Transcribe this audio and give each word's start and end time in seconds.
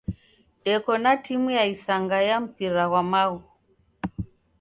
Deko 0.63 0.93
na 1.03 1.11
timu 1.25 1.47
ya 1.57 1.63
isanga 1.73 2.17
ya 2.27 2.35
mpira 2.45 2.83
ghwa 2.89 3.01
maghu. 3.11 3.39